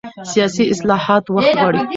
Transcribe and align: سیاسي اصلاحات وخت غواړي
سیاسي 0.31 0.63
اصلاحات 0.73 1.23
وخت 1.29 1.51
غواړي 1.59 1.81